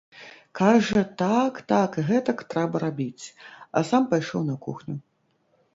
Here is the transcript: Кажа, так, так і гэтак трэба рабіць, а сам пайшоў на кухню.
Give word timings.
Кажа, 0.59 1.03
так, 1.21 1.53
так 1.73 1.99
і 2.03 2.07
гэтак 2.09 2.41
трэба 2.55 2.75
рабіць, 2.85 3.25
а 3.77 3.87
сам 3.93 4.11
пайшоў 4.15 4.41
на 4.51 4.55
кухню. 4.67 4.95